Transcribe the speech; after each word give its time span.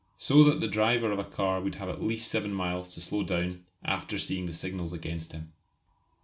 So 0.17 0.43
that 0.45 0.59
the 0.61 0.67
driver 0.67 1.11
of 1.11 1.19
a 1.19 1.23
car 1.23 1.61
would 1.61 1.75
have 1.75 1.87
at 1.87 2.01
least 2.01 2.31
7 2.31 2.51
miles 2.51 2.95
to 2.95 3.01
slow 3.01 3.21
down 3.21 3.43
in 3.43 3.65
after 3.85 4.17
seeing 4.17 4.47
the 4.47 4.53
signals 4.55 4.93
against 4.93 5.31
him. 5.31 5.53